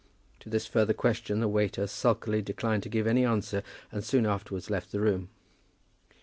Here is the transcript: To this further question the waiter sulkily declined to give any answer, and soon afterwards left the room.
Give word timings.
To 0.39 0.49
this 0.49 0.65
further 0.65 0.95
question 0.95 1.41
the 1.41 1.47
waiter 1.47 1.85
sulkily 1.85 2.41
declined 2.41 2.81
to 2.81 2.89
give 2.89 3.05
any 3.05 3.23
answer, 3.23 3.61
and 3.91 4.03
soon 4.03 4.25
afterwards 4.25 4.71
left 4.71 4.91
the 4.91 4.99
room. 4.99 5.29